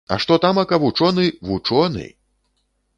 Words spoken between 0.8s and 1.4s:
вучоны,